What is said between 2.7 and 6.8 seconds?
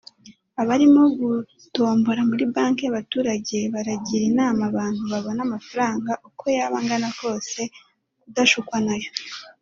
y’Abaturage baragira inama abantu babona amafaranga uko yaba